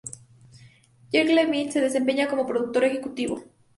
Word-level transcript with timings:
Jackie 1.11 1.35
Levine 1.35 1.71
se 1.71 1.79
desempeña 1.79 2.27
como 2.27 2.41
co-productor 2.45 2.85
ejecutivo. 2.85 3.43